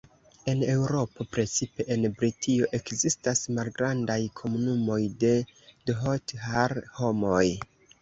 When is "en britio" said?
1.97-2.71